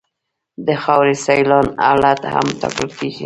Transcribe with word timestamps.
د 0.65 0.67
خاورې 0.83 1.15
سیلان 1.25 1.67
حالت 1.85 2.19
هم 2.33 2.45
ټاکل 2.61 2.87
کیږي 2.97 3.19